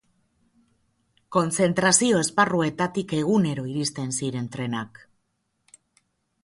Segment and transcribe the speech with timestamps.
[1.35, 5.03] Kontzentrazio esparruetatik egunero iristen ziren trenak.